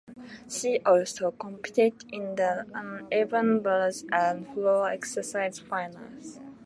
She 0.49 0.79
also 0.79 1.29
competed 1.29 1.93
in 2.11 2.33
the 2.33 2.65
uneven 2.73 3.59
bars 3.59 4.03
and 4.11 4.47
floor 4.51 4.89
exercise 4.89 5.59
finals. 5.59 6.39